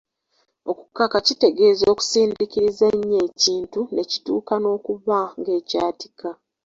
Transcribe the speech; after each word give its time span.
Okukaka 0.71 1.17
kitegeeza 1.27 1.85
okusindiikiriza 1.93 2.83
ennyo 2.93 3.17
ekintu 3.29 3.79
ne 3.93 4.03
kituuka 4.09 4.53
n’okuba 4.59 5.19
ng’ekyatika. 5.39 6.29